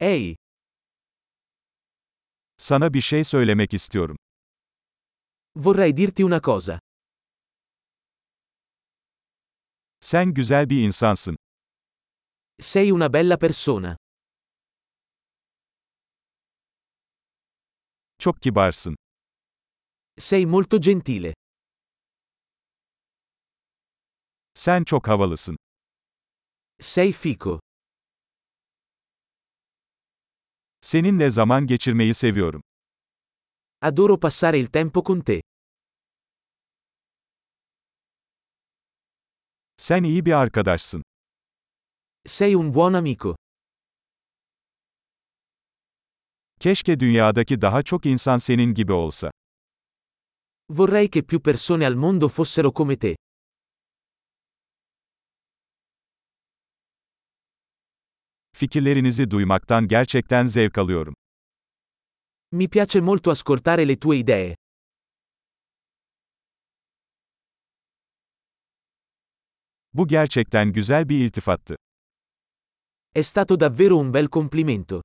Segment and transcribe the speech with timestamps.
[0.00, 0.36] Ehi,
[2.56, 4.16] Sana bir şey söylemek istiyorum.
[5.56, 6.80] vorrei dirti una cosa.
[10.00, 11.36] Sen güzel bir insansın.
[12.60, 13.96] Sei una bella persona.
[18.18, 18.96] Çok kibarsın.
[20.18, 21.34] Sei molto gentile.
[24.54, 25.56] Sen çok havalısın.
[26.80, 27.60] Sei fico.
[30.88, 32.62] Seninle zaman geçirmeyi seviyorum.
[33.80, 35.40] Adoro passare il tempo con te.
[39.76, 41.02] Sen iyi bir arkadaşsın.
[42.26, 43.36] Sei un buon amico.
[46.60, 49.30] Keşke dünyadaki daha çok insan senin gibi olsa.
[50.70, 53.14] Vorrei che più persone al mondo fossero come te.
[58.58, 61.14] Fikirlerinizi duymaktan gerçekten zevk alıyorum.
[62.52, 64.54] Mi piace molto ascoltare le tue idee.
[69.92, 71.76] Bu gerçekten güzel bir iltifattı.
[73.14, 75.02] È stato davvero un bel complimento.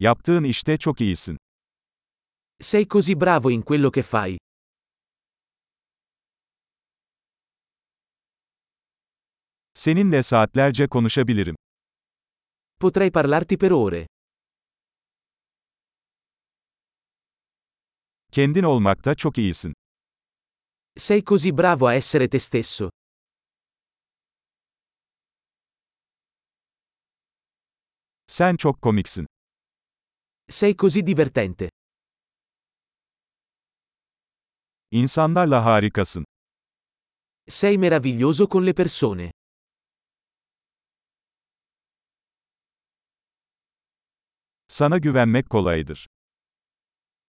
[0.00, 1.36] Yaptığın işte çok iyisin.
[2.60, 4.38] Sei così bravo in quello che fai.
[9.78, 11.56] Seninle saatlerce konuşabilirim.
[12.80, 14.06] Potrei parlarti per ore.
[18.32, 19.72] Kendin olmakta çok iyisin.
[20.96, 22.90] Sei così bravo a essere te stesso.
[28.26, 29.26] Sen çok komiksin.
[30.50, 31.68] Sei così divertente.
[34.90, 36.24] İnsanlarla harikasın.
[37.48, 39.30] Sei meraviglioso con le persone.
[44.68, 46.06] Sana güvenmek kolaydır.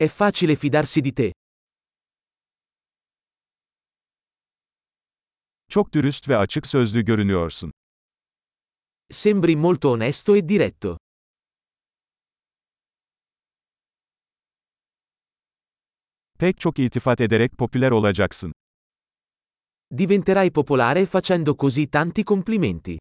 [0.00, 1.32] È facile fidarsi di te.
[5.68, 7.72] Çok dürüst ve açık sözlü görünüyorsun.
[9.10, 10.96] Sembri molto onesto e diretto.
[16.38, 18.52] Pek çok iltifat ederek popüler olacaksın.
[19.98, 22.98] Diventerai popolare facendo così tanti complimenti.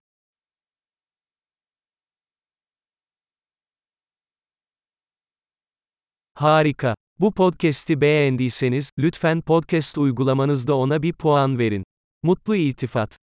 [6.37, 6.95] Harika.
[7.19, 11.83] Bu podcast'i beğendiyseniz, lütfen podcast uygulamanızda ona bir puan verin.
[12.23, 13.17] Mutlu iltifat.